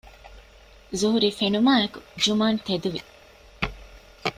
ޒުހުރީ 0.99 1.29
ފެނުމާއެކު 1.39 1.99
ޖުމާން 2.23 2.59
ތެދުވި 2.65 3.01